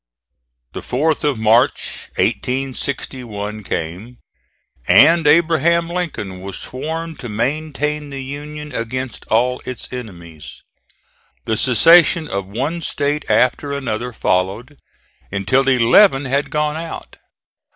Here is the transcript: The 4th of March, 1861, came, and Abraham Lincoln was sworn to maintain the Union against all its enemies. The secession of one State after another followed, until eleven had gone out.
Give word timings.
The 0.73 0.81
4th 0.81 1.23
of 1.23 1.37
March, 1.37 2.09
1861, 2.15 3.61
came, 3.61 4.17
and 4.87 5.27
Abraham 5.27 5.87
Lincoln 5.91 6.41
was 6.41 6.57
sworn 6.57 7.15
to 7.17 7.29
maintain 7.29 8.09
the 8.09 8.23
Union 8.23 8.73
against 8.73 9.27
all 9.27 9.61
its 9.63 9.87
enemies. 9.93 10.63
The 11.45 11.55
secession 11.55 12.27
of 12.27 12.47
one 12.47 12.81
State 12.81 13.29
after 13.29 13.73
another 13.73 14.11
followed, 14.11 14.79
until 15.31 15.69
eleven 15.69 16.25
had 16.25 16.49
gone 16.49 16.77
out. 16.77 17.17